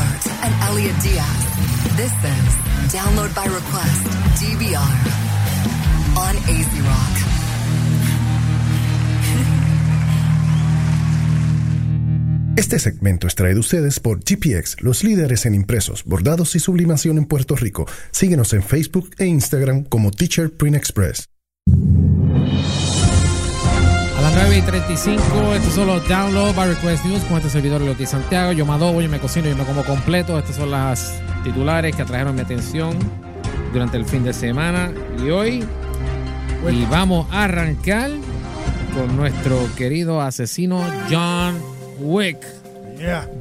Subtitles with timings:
[0.00, 0.54] And
[1.02, 1.40] Diaz.
[1.96, 4.06] This is Download by Request,
[4.40, 4.94] DVR,
[6.16, 7.18] on AZ Rock.
[12.56, 17.24] Este segmento es traído ustedes por GPX, los líderes en impresos, bordados y sublimación en
[17.24, 17.86] Puerto Rico.
[18.10, 21.37] Síguenos en Facebook e Instagram como Teacher Print Express.
[24.40, 28.52] 9 y 35, estos son los Download by Request News con este servidor Loti Santiago.
[28.52, 30.38] Yo me adobo, yo me cocino, yo me como completo.
[30.38, 32.96] Estas son las titulares que atrajeron mi atención
[33.72, 35.64] durante el fin de semana y hoy.
[36.70, 38.12] Y vamos a arrancar
[38.94, 41.60] con nuestro querido asesino John
[41.98, 42.38] Wick.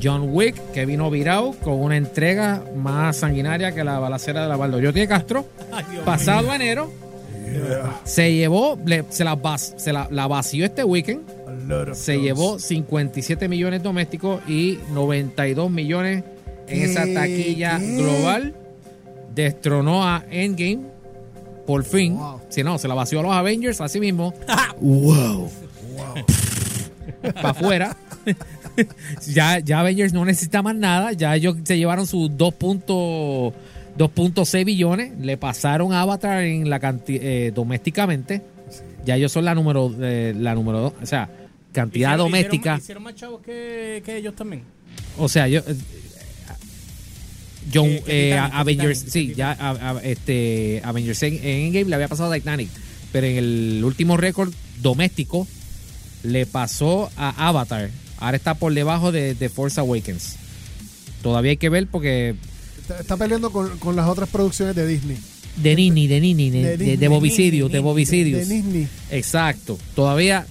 [0.01, 4.57] John Wick, que vino virado con una entrega más sanguinaria que la balacera de la
[4.57, 5.45] Valdoyotti de Castro.
[6.05, 6.91] pasado enero,
[8.03, 11.21] se llevó, le- se, la, vas- se la, la vació este weekend.
[11.93, 16.23] Se llevó 57 millones domésticos y 92 millones
[16.67, 17.95] en esa taquilla ¿Qué?
[17.97, 18.55] global.
[19.35, 20.79] Destronó a Endgame.
[21.65, 22.15] Por fin.
[22.17, 22.39] Wow.
[22.49, 24.33] Si no, se la vació a los Avengers así mismo.
[24.81, 25.49] wow.
[27.33, 27.97] Para afuera.
[29.27, 31.11] ya, ya Avengers no necesita más nada.
[31.13, 33.53] Ya ellos se llevaron sus 2 puntos-
[33.97, 35.11] 2.6 billones.
[35.19, 38.41] Le pasaron a Avatar en la canti- eh, domésticamente.
[39.05, 40.93] Ya ellos son la número eh, la número 2.
[41.01, 41.29] O sea,
[41.71, 42.57] cantidad Hicieron- doméstica.
[42.77, 44.63] Hicieron, hicieron más chavos que, que ellos también.
[45.17, 45.59] O sea, yo.
[45.67, 45.75] eh,
[47.73, 51.95] John, eh, Titanic, Avengers, Titanic, sí, ya a- a- este, Avengers en, en Endgame le
[51.95, 52.69] había pasado a Titanic,
[53.11, 55.45] pero en el último récord doméstico
[56.23, 57.89] le pasó a Avatar.
[58.19, 60.37] Ahora está por debajo de, de Force Awakens.
[61.21, 62.35] Todavía hay que ver porque
[62.81, 65.17] Está, está peleando con, con las otras producciones de Disney.
[65.57, 66.97] de Nini, de Nini, de, de, Disney.
[66.97, 68.47] de Bobicidius, de Nini, Bobicidius.
[68.47, 68.87] De Disney.
[69.11, 69.77] Exacto.
[69.95, 70.45] Todavía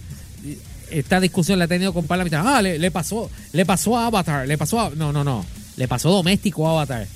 [0.45, 0.59] eh,
[0.91, 2.43] esta discusión la he tenido con Parlamentar.
[2.47, 4.91] Ah, le, le pasó, le pasó a Avatar, le pasó a.
[4.91, 5.45] No, no, no.
[5.77, 7.07] Le pasó doméstico a Avatar.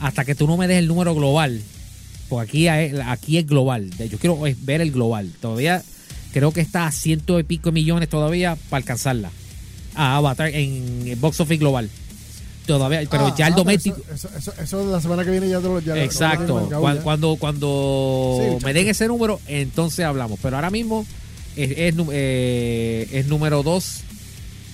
[0.00, 1.60] Hasta que tú no me des el número global.
[2.28, 3.90] Pues aquí, aquí es global.
[4.10, 5.30] Yo quiero ver el global.
[5.40, 5.82] Todavía
[6.32, 9.30] creo que está a ciento y pico de millones todavía para alcanzarla.
[9.94, 11.90] A Avatar en el box office global.
[12.66, 13.96] Todavía, pero Ah, ya el ah, doméstico.
[14.14, 16.68] Eso, eso, eso, eso la semana que viene ya lo ya Exacto.
[16.70, 17.00] lo ya.
[17.02, 20.38] Cuando, cuando Sí, me den ese número, entonces hablamos.
[20.40, 21.04] Pero ahora mismo
[21.56, 24.00] es, es, eh, es número 2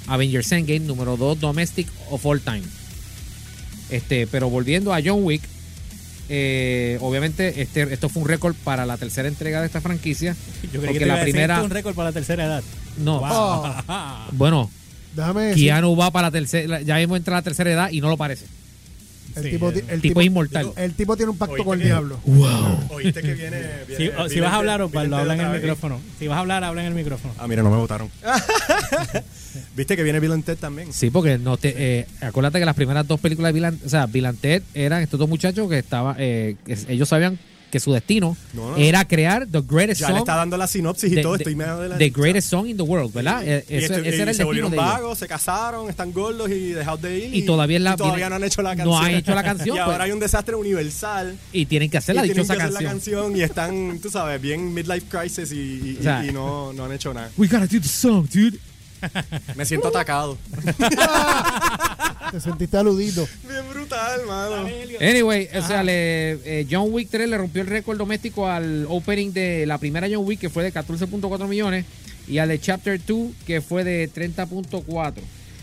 [0.08, 2.62] Avengers Endgame, número 2 Domestic of All Time.
[3.90, 5.42] Este, pero volviendo a John Wick,
[6.28, 10.36] eh, obviamente este, esto fue un récord para la tercera entrega de esta franquicia.
[10.64, 12.62] Yo Porque creí que te la primera- un récord para la tercera edad.
[12.98, 13.22] No,
[14.32, 14.70] bueno,
[15.14, 18.00] déjame decir, Keanu va para la tercera, ya mismo entra a la tercera edad y
[18.00, 18.46] no lo parece.
[19.36, 20.72] el, Sí, tipo, el tipo, tipo inmortal.
[20.76, 22.18] el tipo tiene un pacto con el diablo.
[22.90, 23.58] Oíste que viene.
[23.88, 25.62] Si, viene o- si vas a Enter- hablar, Osvaldo, Enter habla en el vez.
[25.62, 26.00] micrófono.
[26.18, 27.34] Si vas a hablar, habla en el micrófono.
[27.38, 28.10] Ah, mira, no me votaron.
[29.76, 30.92] Viste que viene Bill Ted también.
[30.92, 34.06] Sí, porque no te, eh, acuérdate que las primeras dos películas de Bill o sea,
[34.06, 36.56] Bill and Ted eran estos dos muchachos que estaban, eh,
[36.88, 37.38] ellos sabían
[37.70, 38.76] que su destino No, no.
[38.76, 41.34] era crear the greatest Ya song, le está dando la sinopsis y the, todo.
[41.36, 43.42] Estoy medio de la the greatest song in the world, ¿verdad?
[43.46, 46.12] Eh, Y, esto- ese y era el se destino volvieron de vagos, se casaron, están
[46.12, 47.34] gordos y dejados de ir.
[47.34, 49.04] Y todavía es la- y todavía viene- no han hecho la no canción.
[49.04, 49.86] han hecho la canción, y pues.
[49.92, 51.36] ahora hay un desastre universal.
[51.52, 53.20] Y tienen que hacer la y tienen dichosa que hacer la canción.
[53.22, 56.84] canción y están, tú sabes, bien midlife crisis y, y- O sea, y no, no
[56.86, 57.30] han hecho nada.
[57.36, 58.58] We gotta do the song, dude.
[59.56, 60.38] Me siento atacado.
[62.30, 63.26] Te sentiste aludido.
[63.48, 64.66] Bien brutal, mano.
[65.00, 69.32] Anyway, o sea, le, eh, John Wick 3 le rompió el récord doméstico al opening
[69.32, 71.86] de la primera John Wick, que fue de 14.4 millones,
[72.26, 75.14] y al de Chapter 2, que fue de 30.4.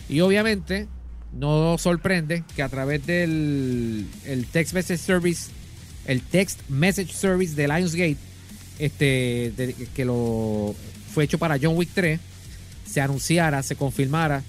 [0.08, 0.88] Y obviamente,
[1.32, 5.50] no sorprende que a través del el text message service,
[6.06, 8.16] el text message service de Lionsgate,
[8.78, 10.74] este, de- que lo
[11.14, 12.18] fue hecho para John Wick 3,
[12.90, 14.42] se anunciara, se confirmara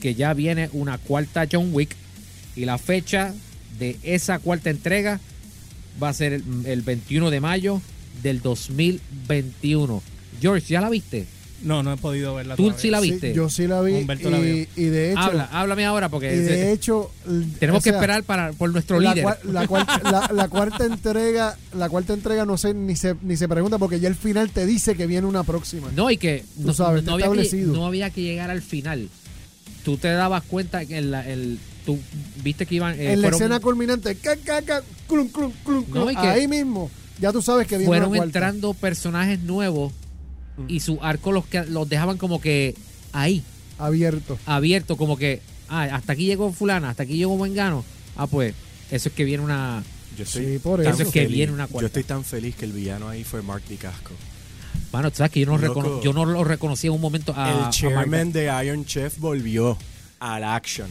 [0.00, 1.94] que ya viene una cuarta John Wick
[2.56, 3.34] y la fecha
[3.78, 5.20] de esa cuarta entrega
[6.02, 7.80] va a ser el, el 21 de mayo
[8.22, 10.02] del 2021.
[10.40, 11.26] George, ¿ya la viste?
[11.62, 12.80] No, no he podido verla ¿Tú todavía.
[12.80, 13.34] sí la Sí, viste?
[13.34, 13.92] yo sí la vi.
[13.94, 14.66] Humberto la y, vio.
[14.76, 17.10] y de hecho, Habla, háblame ahora y porque de hecho
[17.58, 19.26] tenemos o que esperar para, por nuestro la, líder.
[19.44, 23.46] la cuarta, la- la cuarta entrega, la cuarta entrega no sé ni se ni se
[23.48, 25.88] pregunta porque ya el final te dice que viene una próxima.
[25.94, 27.74] No, y que Tú no, sabes, no había que, establecido.
[27.74, 29.08] no había que llegar al final.
[29.84, 31.98] Tú te dabas cuenta que en la, el, tú
[32.42, 32.94] viste que iban...
[32.98, 36.14] eh, en la fueron- escena culminante, ca, ca, ca, clum, clum, clum, No, clum, y
[36.16, 39.92] que ahí mismo, ya tú sabes que viene fueron una entrando personajes nuevos
[40.68, 42.74] y su arco los, que, los dejaban como que
[43.12, 43.42] ahí.
[43.78, 44.38] abierto.
[44.46, 47.84] abierto, como que, ah, hasta aquí llegó fulana, hasta aquí llegó Bengano.
[48.16, 48.54] Ah, pues,
[48.90, 49.82] eso es que viene una...
[50.18, 50.90] Yo Sí, por eso.
[50.90, 51.36] Eso es que feliz.
[51.36, 51.82] viene una cuarta.
[51.82, 54.10] Yo estoy tan feliz que el villano ahí fue Mark Dicasco.
[54.92, 57.46] Bueno, tú sabes que yo no, recono- yo no lo reconocí en un momento a...
[57.46, 59.78] a el Mark- chairman de Iron Chef volvió
[60.18, 60.88] al action.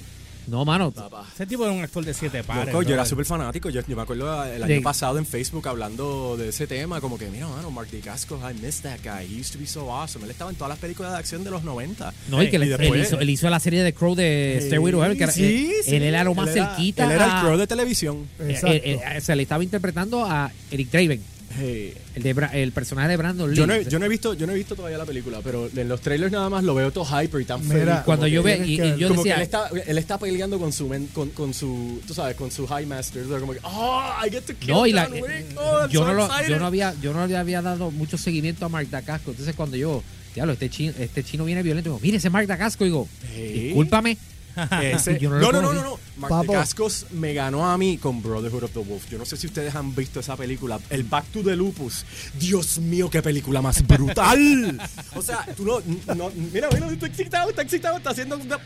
[0.49, 0.93] No, mano.
[1.35, 2.67] Ese tipo era un actor de siete pares.
[2.73, 3.69] Loco, yo era súper fanático.
[3.69, 6.99] Yo, yo me acuerdo el De- año pasado en Facebook hablando de ese tema.
[7.01, 9.25] Como que, mira, mano, Mark DeCascos, I miss that guy.
[9.25, 10.25] He used to be so awesome.
[10.25, 12.13] Él estaba en todas las películas de acción de los 90.
[12.29, 14.59] No, y que Y le- después- él, hizo, él hizo la serie de Crow de
[14.63, 15.17] Stairway to Heaven.
[15.17, 15.43] Que era- Sí,
[15.77, 15.95] él, sí.
[15.95, 17.03] él era lo más Él era- cerquita.
[17.05, 18.27] Él era el crow de televisión.
[18.39, 18.67] eh, Exacto.
[18.75, 21.21] eh, eh, se le estaba interpretando a Eric Draven,
[21.57, 21.93] Hey.
[22.15, 23.55] el, de Bra- el personaje de Brandon Lee.
[23.57, 25.69] Yo no, he, yo, no he visto, yo no he visto todavía la película, pero
[25.75, 27.93] en los trailers nada más lo veo todo hyper y tan Mira, feliz.
[28.05, 30.17] Cuando yo que- ve, y, y que- yo como que decía, él está, él está
[30.19, 33.23] peleando con su, men- con, con su, tú sabes, con su High Master.
[33.39, 35.57] Como que, oh, I get to kill no, y la, eh, Wick.
[35.57, 38.65] Oh, yo, so no lo- yo no había yo no le había dado mucho seguimiento
[38.65, 39.31] a Mark Dacasco.
[39.31, 40.03] Entonces cuando yo,
[40.35, 43.63] diablo, este chino, este chino viene violento, digo, mire ese Mark Dacasco, digo, Hey.
[43.65, 44.17] discúlpame.
[44.81, 45.99] Ese- no no, no, no, no.
[46.17, 46.53] Mark Papo.
[46.53, 49.09] Cascos me ganó a mí con Brotherhood of the Wolf.
[49.09, 50.79] Yo no sé si ustedes han visto esa película.
[50.89, 52.05] El Back to the Lupus.
[52.37, 54.79] Dios mío, qué película más brutal.
[55.15, 55.79] o sea, tú no,
[56.15, 58.57] no- Mira, mira, está excitado, está excitado, está haciendo una.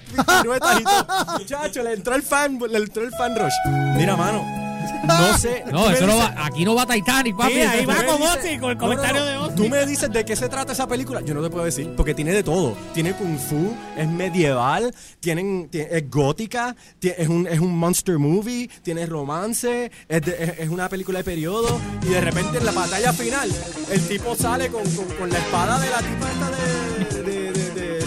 [1.37, 3.53] Muchacho, le entró el fan, le entró el fan rush.
[3.97, 4.62] Mira, mano.
[5.03, 5.63] No sé.
[5.71, 7.53] No, eso no va, aquí no va Titanic, papi.
[7.53, 9.31] Sí, ahí va con Ozzy, con el comentario no, no.
[9.31, 9.55] de Ozzy.
[9.55, 11.21] Tú me dices de qué se trata esa película.
[11.21, 12.75] Yo no te puedo decir, porque tiene de todo.
[12.93, 18.69] Tiene kung fu, es medieval, tienen, tie- es gótica, es un, es un monster movie,
[18.81, 21.79] tiene romance, es, de- es- es una película de periodo.
[22.03, 23.49] Y de repente en la batalla final,
[23.91, 26.92] el tipo sale con, con- con la espada de la tipa esta de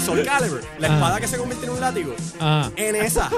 [0.07, 0.63] Soul Calibur.
[0.79, 0.95] La Ah.
[0.95, 2.15] espada que se convierte en un látigo.
[2.41, 2.71] Ah.
[2.77, 3.31] En esa.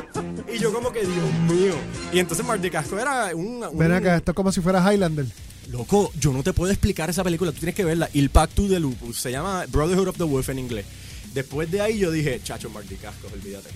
[0.53, 1.75] Y yo como que, Dios mío.
[2.13, 3.65] Y entonces Mark Casco era un...
[3.65, 5.27] un- Ven acá, esto es como si fuera Highlander.
[5.71, 8.09] Loco, yo no te puedo explicar esa película, tú tienes que verla.
[8.15, 10.87] Il Pacto de Lupus, se llama Brotherhood of the Wolf en inglés.
[11.35, 13.69] Después de ahí yo dije, chacho, Marty Cascos, olvídate.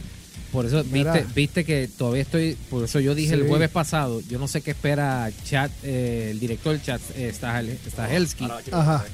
[0.51, 4.39] Por eso viste, viste que todavía estoy, por eso yo dije el jueves pasado, yo
[4.39, 8.63] no sé qué espera Chad, eh, el director Chad eh, Stahel- Stahelski ver.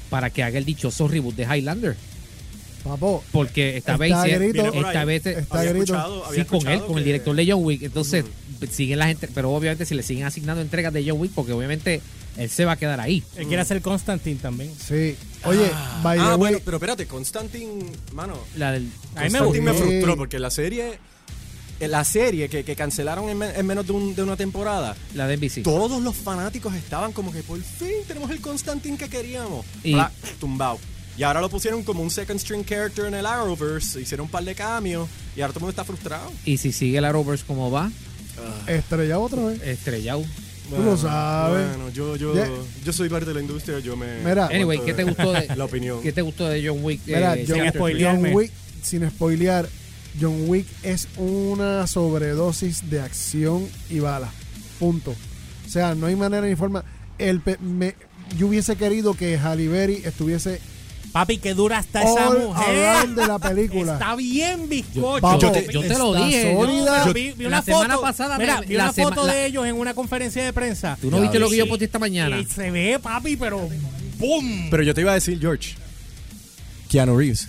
[0.09, 1.95] para que haga el dichoso reboot de Highlander.
[2.83, 5.83] Papo, Porque esta Está vez esta vez Está Había grito.
[5.93, 7.83] escuchado- había sí con él, con el director de John Wick.
[7.83, 8.25] Entonces
[8.71, 12.01] siguen la gente, pero obviamente si le siguen asignando entregas de John Wick, porque obviamente
[12.37, 13.23] él se va a quedar ahí.
[13.35, 14.71] Él quiere hacer Constantine también.
[14.77, 15.15] sí.
[15.45, 15.71] Oye,
[16.03, 19.61] by the Ah, way, bueno, pero espérate, Constantine, mano, La del, A mí me Constantine
[19.65, 20.99] me frustró porque la serie,
[21.79, 24.97] eh, la serie que, que cancelaron en, men- en menos de, un- de una temporada,
[25.15, 25.63] la de NBC.
[25.63, 29.65] todos los fanáticos estaban como que por fin tenemos el Constantine que queríamos.
[29.83, 30.11] Y- Bla,
[30.41, 30.77] tumbado.
[31.17, 34.43] Y ahora lo pusieron como un second string character en el Arrowverse, hicieron un par
[34.43, 36.31] de cambios y ahora todo el mundo está frustrado.
[36.45, 37.91] Y si sigue el Arrowverse como va,
[38.67, 39.61] estrellado otra vez.
[39.63, 40.23] estrellado.
[40.69, 41.67] Tú lo sabes.
[41.67, 42.33] Bueno, yo, yo,
[42.85, 44.19] yo soy parte de la industria, yo me...
[44.23, 44.45] Mira.
[44.47, 45.99] Anyway, ¿qué te gustó de La opinión.
[46.01, 47.01] ¿Qué te gustó de John Wick?
[47.07, 47.59] Mira, eh, John?
[47.99, 48.51] John Wick,
[48.83, 49.67] sin spoilear,
[50.21, 54.29] John Wick es una sobredosis de acción y bala.
[54.79, 55.15] Punto.
[55.65, 56.83] O sea, no hay manera ni forma.
[57.17, 57.95] El me-
[58.37, 60.61] yo hubiese querido que Halle Berry estuviese
[61.11, 63.09] Papi, que dura hasta esa all mujer.
[63.09, 63.93] de la película.
[63.93, 65.39] Está bien bizcocho.
[65.39, 67.05] Yo te- yo te lo está dije, yo- sólida.
[67.07, 69.33] Yo vi, vi la una semana foto, pasada mira, vi la una sema- foto la-
[69.33, 70.97] de ellos en una conferencia de prensa.
[71.01, 72.37] ¿Tú no viste lo que yo posté esta mañana?
[72.39, 73.67] Y se ve, papi, pero
[74.19, 74.67] ¡boom!
[74.69, 75.75] Pero yo te iba a decir, George,
[76.89, 77.47] Keanu Reeves,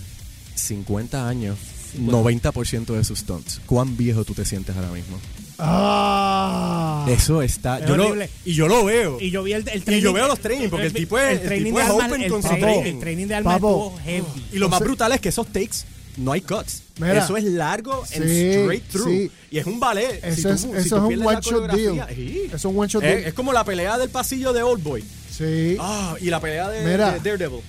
[0.55, 1.57] 50 años,
[1.99, 3.59] 90% de sus stunts.
[3.65, 5.19] ¿Cuán viejo tú te sientes ahora mismo?
[5.59, 7.05] Ah.
[7.09, 7.79] Eso está...
[7.79, 8.15] Es Yo lo-
[8.45, 9.17] y yo lo veo.
[9.19, 10.03] Y yo vi el, el Y training.
[10.03, 12.21] yo veo los training, porque el tipo es- el training tipo de es armas- open
[12.21, 12.93] el con su training- training.
[12.95, 13.93] El training de armas Papo.
[13.97, 14.45] estuvo heavy.
[14.53, 15.77] Y lo O más sea- brutal es que esos takes
[16.17, 16.83] no hay cuts.
[16.99, 17.23] Mira.
[17.23, 19.07] eso es largo and Sí, straight through.
[19.09, 19.31] sí.
[19.49, 20.19] Y es un ballet.
[20.23, 22.05] Eso Si tú- es, si eso es un one shot deal.
[22.15, 22.41] sí.
[22.45, 23.27] Eso es un one shot Es, deal.
[23.27, 25.03] es como la pelea del pasillo de Old Boy.
[25.35, 25.77] sí.
[25.79, 27.11] Ah, y la pelea de, Mira.
[27.13, 27.61] de Daredevil.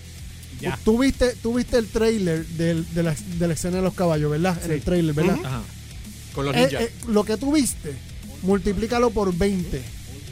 [0.60, 0.78] Ya.
[0.84, 4.30] Tú viste, tú viste el trailer del- de, la, de la escena de los caballos,
[4.30, 4.56] ¿verdad?
[4.64, 5.36] En el trailer, ¿verdad?
[5.36, 5.46] Ujú.
[5.46, 5.62] Ajá.
[6.34, 6.82] Con los Eh, ninjas.
[6.82, 7.92] eh, lo que tú viste,
[8.42, 9.82] multiplícalo por 20.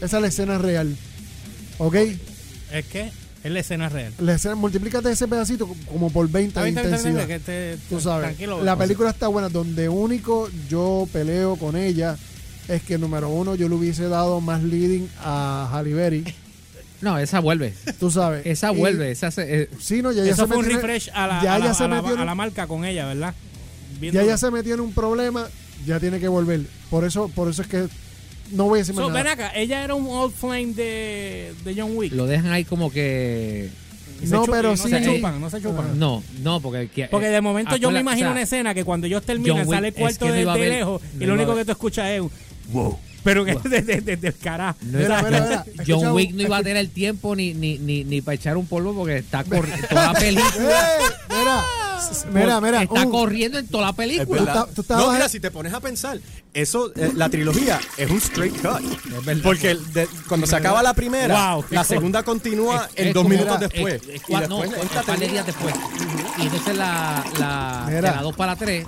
[0.01, 0.97] Esa es la escena real.
[1.79, 1.95] ¿Ok?
[2.73, 3.11] Es que
[3.45, 4.13] es la escena real.
[4.19, 7.27] La escena, multiplícate ese pedacito como por 20 Está de intensidad.
[7.27, 8.27] que te- Tú sabes.
[8.29, 8.63] Tranquilo.
[8.63, 9.49] la película está buena.
[9.49, 12.17] Donde único yo peleo con ella
[12.69, 16.25] es que, número uno, yo le hubiese dado más leading a Halle Berry.
[17.03, 17.73] No, esa vuelve.
[17.99, 18.45] Tú sabes.
[18.45, 19.11] Esa Y- vuelve.
[19.11, 21.43] Esa se- eh, Sí, no, ya Eso se fue un metió en- refresh a la,
[21.43, 23.07] ya a la- ella se a la- metió en a un- la marca con ella,
[23.07, 23.33] ¿verdad?
[23.95, 25.49] ya Viendo- ella se metió en un problema,
[25.87, 26.61] ya tiene que volver.
[26.91, 27.87] Por eso, por eso es que
[28.53, 31.75] no voy a decir más So, ven acá, ella era un old flame de, de
[31.77, 32.13] John Wick.
[32.13, 33.71] lo dejan ahí como que.
[34.23, 35.99] No, pero sí- No se chupan, no se chupan.
[35.99, 36.89] No, no, porque.
[36.89, 39.67] que- Porque de momento yo me imagino o sea, una escena que cuando ellos terminan
[39.69, 42.11] sale el es cuarto que de, de lejos no y lo único que tú escuchas
[42.11, 42.23] es
[42.73, 42.99] wow.
[43.25, 44.79] Pero que desde desde el carajo.
[44.83, 47.55] No Mira, era- mira, mira, John escucha, Wick no iba a tener el tiempo ni,
[47.55, 50.97] ni, ni, ni para echar un polvo porque está corriendo toda la película.
[50.99, 51.31] ¡Eh!
[51.31, 51.63] Mira,
[52.33, 52.83] mira, mira.
[52.83, 54.67] Está uh, corriendo en toda la película.
[54.75, 56.19] tú no, mira, si te pones a pensar,
[56.55, 58.81] eso, eh, la trilogía es un straight cut.
[59.25, 59.43] verdad.
[59.43, 63.15] Porque el de- cuando se acaba la primera, Wow, la segunda continúa Es- en es
[63.15, 64.03] dos minutos es- después.
[64.09, 65.75] es y no, después un par de tenía- días después.
[66.39, 68.17] Y entonces la, la, de Mira.
[68.17, 68.87] la 2 para la 3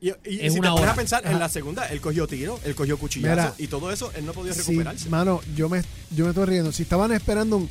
[0.00, 2.60] Y, y- y si una te pones a pensar, en la segunda, él cogió tiro,
[2.64, 3.54] él cogió cuchillazo Mira.
[3.58, 5.08] y todo eso, él no podía Sí, recuperarse.
[5.10, 5.82] mano, yo me,
[6.14, 6.70] yo me estoy riendo.
[6.72, 7.68] Si estaban esperando un.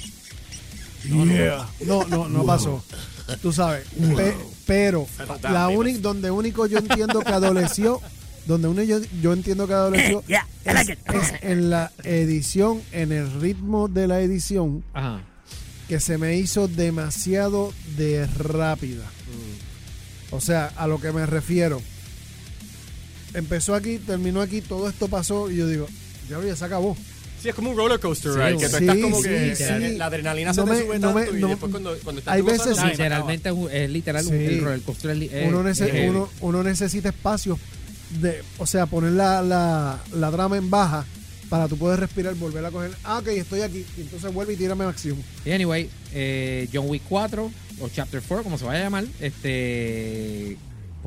[1.03, 1.67] Yeah.
[1.85, 2.83] No, no, no pasó.
[3.41, 3.85] Tú sabes.
[4.15, 5.07] Pe- pero
[5.43, 8.01] la única, donde único yo entiendo que adoleció,
[8.45, 13.87] donde único yo, yo entiendo que adoleció es, es en la edición, en el ritmo
[13.87, 15.21] de la edición, Ajá.
[15.87, 19.05] que se me hizo demasiado de rápida.
[20.31, 21.81] O sea, a lo que me refiero.
[23.33, 25.87] Empezó aquí, terminó aquí, todo esto pasó y yo digo,
[26.29, 26.95] ya, ya se acabó.
[27.41, 29.55] Sí, es como un roller coaster Sí, ride, que tú sí, estás como sí, que
[29.55, 29.97] sí.
[29.97, 32.19] la- adrenalina No se me- te sube no me- tanto y no- después cuando, cuando
[32.19, 32.91] estás hay gozando, veces- acaba.
[32.91, 37.59] Literalmente es literal un- el roller coaster es uno, nece- es uno, uno necesita espacio
[38.21, 41.05] de, o sea, poner la, la, la trama en baja
[41.49, 42.91] para tú poder respirar, volver a coger.
[43.03, 43.85] Ah, ok, estoy aquí.
[43.97, 45.17] Y entonces vuelve y tírame acción.
[45.45, 50.57] Y anyway, eh, John Wick 4 o Chapter 4, como se vaya a llamar, este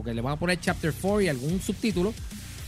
[0.01, 2.15] porque le van a poner Chapter 4 y algún subtítulo,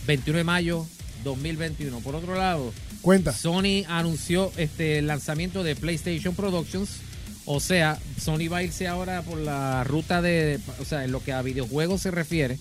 [0.06, 0.86] 21 de mayo
[1.24, 2.00] 2021.
[2.00, 3.32] Por otro lado, Cuenta.
[3.32, 6.98] Sony anunció este el lanzamiento de PlayStation Productions.
[7.46, 11.24] O sea, Sony va a irse ahora por la ruta de, o sea, en lo
[11.24, 12.58] que a videojuegos se refiere,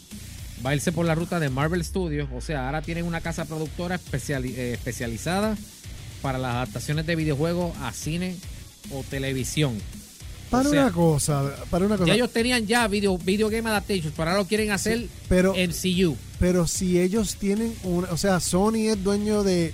[0.65, 2.29] va a irse por la ruta de Marvel Studios.
[2.33, 5.57] O sea, ahora tienen una casa productora eh, especializada
[6.21, 8.37] para las adaptaciones de videojuegos a cine
[8.93, 9.77] o televisión.
[10.51, 12.07] Para o sea, una cosa, para una cosa.
[12.07, 16.15] Ya ellos tenían ya video, video game adaptations, pero ahora lo quieren hacer pero, MCU.
[16.39, 19.73] pero si ellos tienen una, o sea, Sony es dueño de,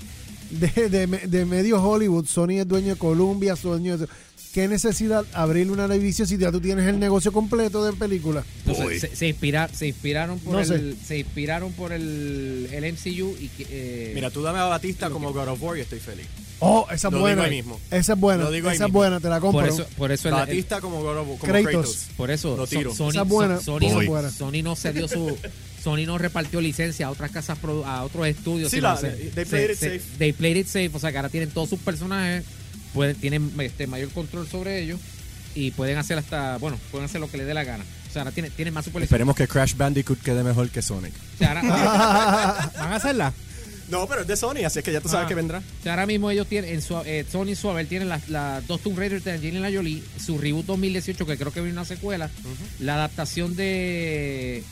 [0.51, 4.07] de, de, de medio Hollywood, Sony es dueño de Columbia, dueño de...
[4.53, 8.43] ¿Qué necesidad abrir una división si ya tú tienes el negocio completo de películas?
[8.65, 13.35] Entonces, se, se inspira- se inspiraron por No el, se inspiraron por el, el MCU
[13.39, 16.25] y que, eh, Mira, tú dame a Batista como God of War y estoy feliz.
[16.59, 17.43] Oh, esa es Lo buena.
[17.43, 17.79] digo ahí mismo.
[17.91, 18.43] Esa es buena.
[18.45, 19.59] Lo digo ahí esa es buena, te la compro.
[19.61, 21.61] por eso, por eso el- el- Batista como como Kratos.
[21.71, 22.05] Kratos.
[22.17, 22.95] por eso Lo So- tiro.
[22.95, 23.57] Sony, Esa es buena.
[23.57, 24.31] So- Sony, Esa es buena.
[24.31, 25.37] Sony no se dio su
[25.83, 29.09] Sony no repartió licencia a otras casas produ- a otros estudios Sí, sino la- se-
[29.11, 30.17] they se- played it se- safe.
[30.17, 32.43] they played it safe o sea que ahora tienen todos sus personajes
[32.93, 34.99] pueden, tienen este mayor control sobre ellos
[35.55, 38.23] y pueden hacer hasta bueno pueden hacer lo que les dé la gana o sea
[38.23, 41.13] ahora tienen, tienen más supervisión Esperemos que Crash Bandicoot quede mejor que Sonic.
[41.13, 41.61] o sea, ahora,
[42.79, 43.33] ¿Van a hacerla?
[43.89, 45.27] No, pero es de Sony, así es que ya tú sabes Ah.
[45.29, 45.59] que vendrá.
[45.59, 48.81] O sea, ahora mismo ellos tienen, en su, eh, Sony Suave tienen las las dos
[48.81, 52.29] Tomb Raider de Angelina Jolie, su reboot 2018, que creo que viene una secuela,
[52.79, 54.63] la adaptación de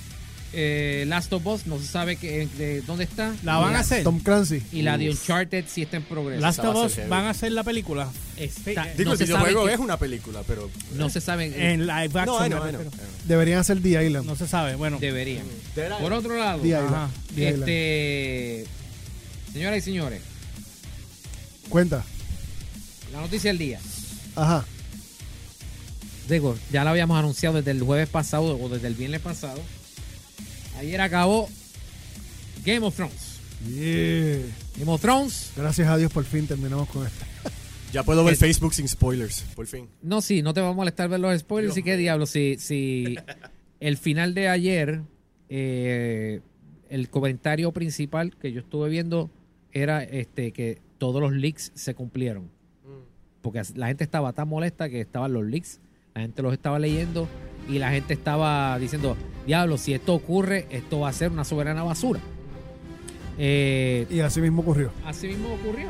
[0.58, 3.34] eh, Last of Us, no se sabe que, de dónde está.
[3.44, 4.04] ¿La van a hacer?
[4.04, 4.62] Tom Clancy.
[4.72, 6.42] Y la de Uncharted sí está en progreso.
[6.42, 8.10] Last of a Us van a hacer la película.
[8.38, 10.70] Está- Digo, no, sabe videojuego que- es una película, pero...
[10.94, 11.72] no se sabe.
[11.74, 12.26] En live action.
[12.28, 12.64] No, know.
[12.64, 12.92] refiero.
[13.26, 14.26] Deberían hacer The Island.
[14.26, 14.76] No se sabe.
[14.76, 15.46] Bueno, Deberían.
[15.76, 16.02] Island.
[16.02, 16.88] Por otro lado, The Island.
[16.94, 17.10] Ajá.
[17.36, 17.60] The Island.
[17.70, 18.66] este,
[19.56, 20.22] señoras y señores,
[21.70, 22.04] Cuenta.
[23.14, 23.80] la noticia del día.
[24.36, 24.66] Ajá.
[26.28, 29.62] Digo, ya la habíamos anunciado desde el jueves pasado o desde el viernes pasado.
[30.78, 31.50] Ayer acabó
[32.66, 33.40] Game of Thrones.
[33.66, 34.42] Yeah.
[34.78, 35.52] Game of Thrones.
[35.56, 37.26] Gracias a Dios por fin terminamos con esto.
[37.94, 39.88] Ya puedo ver Facebook sin spoilers, por fin.
[40.02, 41.78] No, sí, no te va a molestar ver los spoilers.
[41.78, 42.26] ¿Y qué diablo?
[42.26, 43.16] Si, si
[43.80, 45.04] el final de ayer,
[45.48, 46.42] eh,
[46.90, 49.30] el comentario principal que yo estuve viendo
[49.76, 52.50] era este que todos los leaks se cumplieron.
[53.42, 55.80] Porque la gente estaba tan molesta que estaban los leaks,
[56.16, 57.28] la gente los estaba leyendo
[57.70, 59.16] y la gente estaba diciendo,
[59.46, 62.22] diablo, si esto ocurre, esto va a ser una soberana basura.
[63.38, 64.92] Eh, Y así mismo ocurrió.
[65.06, 65.90] Así mismo ocurrió.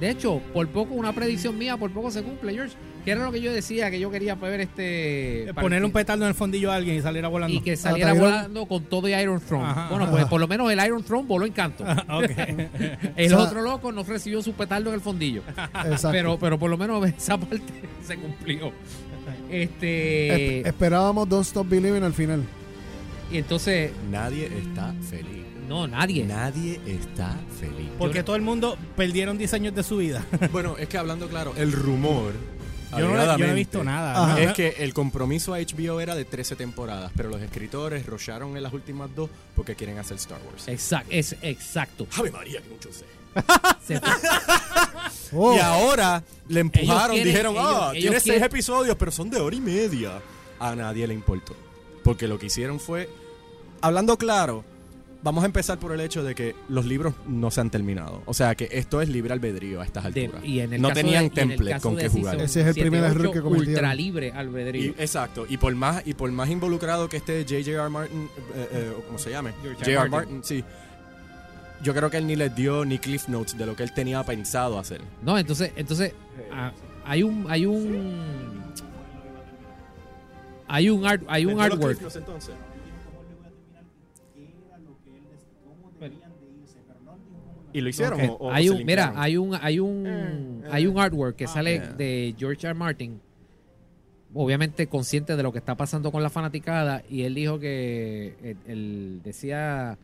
[0.00, 2.74] De hecho, por poco, una predicción mía, por poco se cumple, George.
[3.06, 5.46] Que era lo que yo decía, que yo quería ver este...
[5.58, 7.56] poner un para- petardo en el fondillo a alguien y salir volando.
[7.56, 9.64] Y que saliera Ah, volando con todo y Iron Throne.
[9.64, 10.12] Ajá, bueno, ajá.
[10.12, 11.84] pues por lo menos el Iron Throne voló en canto.
[12.10, 12.30] Ok.
[13.16, 15.42] El O sea- otro loco no recibió su petardo en el fondillo.
[15.84, 16.10] Exacto.
[16.10, 17.62] Pero, pero por lo menos esa parte
[18.06, 18.72] se cumplió.
[19.50, 20.62] Este...
[20.62, 22.42] Esp- esperábamos Don't Stop Believing al final.
[23.30, 25.44] y entonces, Nadie está feliz.
[25.68, 26.24] no, nadie.
[26.24, 27.88] Nadie está feliz.
[27.98, 30.24] Porque todo el mundo perdieron 10 años de su vida.
[30.52, 32.32] Bueno, es que hablando claro, el rumor.
[32.92, 34.24] Yo no, yo no he visto nada.
[34.32, 34.40] Ajá.
[34.40, 38.62] Es que el compromiso a HBO era de 13 temporadas, pero los escritores rocharon en
[38.62, 40.68] las últimas dos porque quieren hacer Star Wars.
[40.68, 42.06] Exacto, es exacto.
[42.16, 43.04] ¡Ave María, que mucho sé!
[43.86, 44.10] Se fue.
[45.32, 49.10] Oh, Y ahora le empujaron, quieren- dijeron, ellos- ah, ellos tiene seis quieren- episodios, pero
[49.10, 50.20] son de hora y media.
[50.60, 51.54] A nadie le importó.
[52.04, 53.10] Porque lo que hicieron fue,
[53.80, 54.64] hablando claro,
[55.22, 58.22] vamos a empezar por el hecho de que los libros no se han terminado.
[58.26, 60.44] O sea que esto es libre albedrío a estas De- alturas.
[60.44, 62.40] y en el no caso tenían de- y en el template caso con que jugar.
[62.40, 63.74] Ese es el primer 7, error 8, que cometieron.
[63.74, 64.84] Ultra libre albedrío.
[64.84, 65.46] Y- exacto.
[65.48, 67.88] Y por más y por más involucrado que esté J.J.R.
[67.88, 69.50] Martin, eh, eh, o como se llame.
[69.62, 69.96] J.R.
[70.08, 70.10] Martin.
[70.10, 70.64] Martin, sí.
[71.82, 74.22] Yo creo que él ni les dio ni cliff notes de lo que él tenía
[74.24, 75.00] pensado hacer.
[75.22, 76.12] No, entonces, entonces
[76.52, 76.72] ah,
[77.04, 78.62] hay un, hay un,
[80.68, 81.98] hay un art, hay un ¿Vendió los artwork.
[81.98, 82.54] cliff notes entonces?
[87.76, 88.20] ¿Y lo hicieron?
[88.30, 91.74] O- o hay se un, mira, hay un, hay un, hay un artwork que sale
[91.74, 91.92] yeah.
[91.92, 92.70] de George R.
[92.70, 92.74] R.
[92.74, 93.20] Martin,
[94.34, 98.56] obviamente consciente de lo que está pasando con la fanaticada, y él dijo que él,
[98.66, 99.98] él decía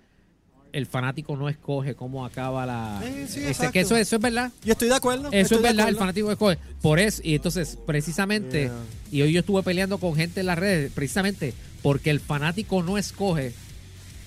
[0.73, 3.01] el fanático no escoge cómo acaba la.
[3.03, 3.73] Sí, sí, Ese- exacto.
[3.73, 4.51] que eso, eso es verdad.
[4.65, 5.29] Yo estoy de acuerdo.
[5.29, 6.59] Eso estoy es verdad, el fanático escoge.
[6.81, 8.73] Por eso, y entonces, precisamente, Yeah.
[9.11, 11.53] y hoy yo estuve peleando con gente en las redes, precisamente
[11.83, 13.53] porque el fanático no escoge,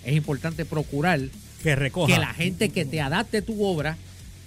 [0.03, 1.19] es importante procurar
[1.65, 2.13] Que recoja.
[2.13, 3.97] que la gente que te adapte tu obra,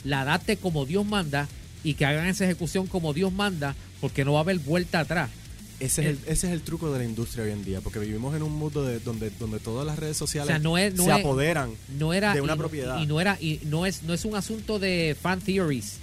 [0.04, 1.48] la adapte como Dios manda
[1.84, 5.28] y que hagan esa ejecución como Dios manda, porque no va a haber vuelta atrás.
[5.80, 8.34] Ese es, el, ese es el truco de la industria hoy en día, porque vivimos
[8.34, 11.04] en un mundo de, donde, donde todas las redes O sociales sea, no es, no
[11.04, 11.70] se es- apoderan.
[11.98, 13.00] no era de una y propiedad.
[13.00, 15.98] y no era y no es no es un asunto de fan theories,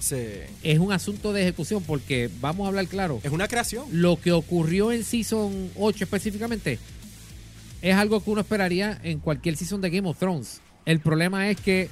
[0.62, 3.20] es un asunto de ejecución porque vamos a hablar claro.
[3.22, 3.84] es una creación.
[3.92, 6.78] Lo que ocurrió en Season 8 específicamente
[7.82, 10.60] es algo que uno esperaría en cualquier season de Game of Thrones.
[10.86, 11.90] El problema es que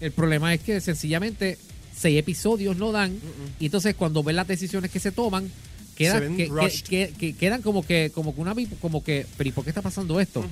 [0.00, 1.58] el problema es que sencillamente
[1.96, 3.18] seis episodios no dan
[3.58, 6.50] y entonces cuando ven las decisiones que se toman Se quedan ven
[7.18, 10.20] que, quedan como que como que una como que pero ¿y por qué está pasando
[10.20, 10.44] esto?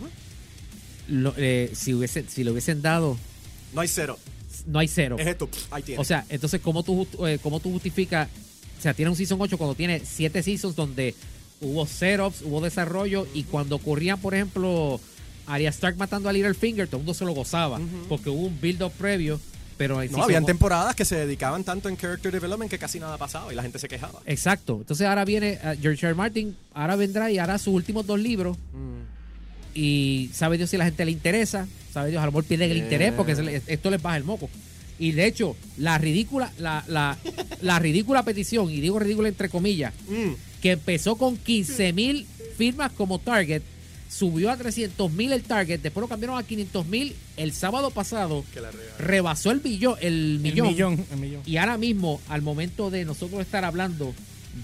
[1.08, 3.16] Lo- eh, si hubiese si le hubiesen dado
[3.72, 4.18] No hay cero.
[4.66, 5.16] no hay cero.
[5.20, 5.48] Es esto.
[5.70, 6.00] Ahí tiene.
[6.00, 8.28] O sea, entonces, ¿cómo tú, eh, cómo tú justificas?
[8.78, 11.14] O sea, tiene un Season 8 cuando tiene 7 Seasons donde
[11.60, 15.00] hubo setups, hubo desarrollo y cuando ocurrían, por ejemplo,
[15.46, 18.92] Arya Stark matando a Littlefinger, todo el mundo se lo gozaba porque hubo un build-up
[18.92, 19.40] previo,
[19.76, 23.52] pero no, habían temporadas que se dedicaban tanto en character development que casi nada pasaba
[23.52, 24.20] y la gente se quejaba.
[24.26, 24.78] Exacto.
[24.80, 26.08] Entonces ahora viene eh, George R.
[26.08, 26.14] R.
[26.14, 28.56] Martin, ahora vendrá y hará sus últimos dos libros
[29.74, 32.78] y sabe Dios si la gente le interesa, sabe Dios, a lo mejor pierden el
[32.78, 34.48] interés porque le- esto les baja el moco.
[34.98, 37.18] Y de hecho, la ridícula, la, la,
[37.60, 40.32] la ridícula petición, y digo ridícula entre comillas, Mm.
[40.62, 42.26] que empezó con 15 mil
[42.56, 43.62] firmas como target,
[44.16, 48.44] subió a 300 mil el target, después lo cambiaron a 500 mil el sábado pasado,
[48.54, 48.94] Que la regaron.
[48.98, 51.04] rebasó el, billo- el El millón, millón.
[51.12, 51.42] el millón.
[51.44, 54.14] y ahora mismo, al momento de nosotros estar hablando,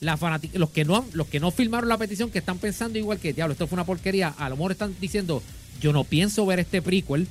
[0.02, 3.00] la fanati- los que no han- los que no firmaron la petición, que están pensando
[3.00, 5.42] igual que diablo, esto fue una porquería, a lo mejor están diciendo,
[5.82, 7.28] yo no pienso ver este prequel,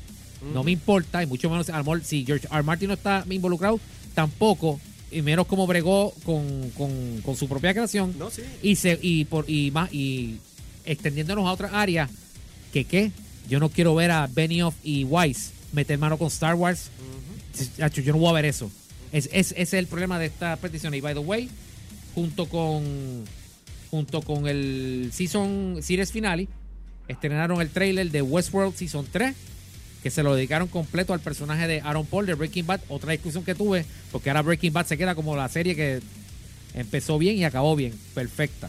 [0.55, 2.49] no me importa, y mucho menos, a lo mejor si George.
[2.51, 2.63] R.
[2.65, 3.79] Martin no está involucrado,
[4.15, 8.43] tampoco, y menos como bregó con, con- con su propia creación, No, sí.
[8.63, 10.39] y se y por y más y
[10.85, 12.11] extendiéndonos a otras áreas
[12.73, 13.13] que qué
[13.49, 16.91] yo no quiero ver a Benioff y Weiss meter mano con Star Wars.
[17.77, 18.71] Chacho, yo no voy a ver eso.
[19.13, 20.95] Es, es- ese es el problema de esta petición.
[20.95, 21.49] Y by the way
[22.15, 23.25] junto con
[23.91, 26.49] junto con el season series finale
[27.09, 29.35] estrenaron el trailer de Westworld season 3
[30.03, 33.45] que se lo dedicaron completo al personaje de Aaron Paul de Breaking Bad otra discusión
[33.45, 36.01] que tuve porque ahora Breaking Bad se queda como la serie que
[36.75, 38.69] empezó bien y acabó bien perfecta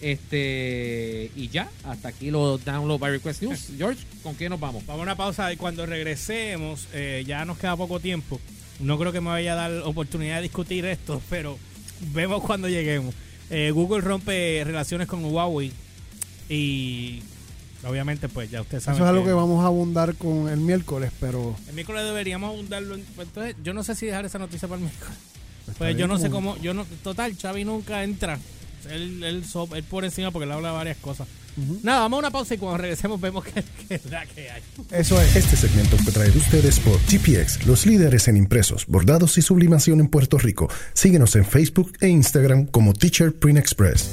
[0.00, 4.76] este y ya hasta aquí los download by request news George con qué nos vamos
[4.86, 8.40] Vamos a una pausa y cuando regresemos, eh, ya nos queda poco tiempo.
[8.80, 11.58] No creo que me vaya a dar oportunidad de discutir esto, pero
[12.12, 13.14] vemos cuando lleguemos.
[13.50, 15.72] Eh, Google rompe relaciones con Huawei
[16.48, 17.22] y
[17.88, 18.96] obviamente pues ya ustedes saben.
[18.98, 22.94] Eso es algo que vamos a abundar con el miércoles, pero El miércoles deberíamos abundarlo.
[22.94, 25.16] en- pues, entonces, yo no sé si dejar esa noticia para el miércoles.
[25.78, 28.38] Pues yo no sé cómo, yo no, total, Xavi nunca entra.
[28.90, 31.26] Él, él, so- él por encima porque él habla de varias cosas.
[31.82, 34.62] Nada, vamos a una pausa y cuando regresemos vemos qué es la que hay.
[34.92, 35.34] Eso es.
[35.36, 40.08] Este segmento fue traído ustedes por GPX, los líderes en impresos, bordados y sublimación en
[40.08, 40.68] Puerto Rico.
[40.92, 44.10] Síguenos en Facebook e Instagram como Teacher Print Express.